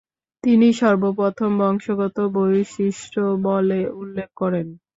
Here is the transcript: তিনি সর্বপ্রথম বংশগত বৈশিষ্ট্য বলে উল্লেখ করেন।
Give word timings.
তিনি 0.43 0.67
সর্বপ্রথম 0.79 1.51
বংশগত 1.61 2.17
বৈশিষ্ট্য 2.35 3.17
বলে 3.45 3.79
উল্লেখ 4.01 4.29
করেন। 4.37 4.67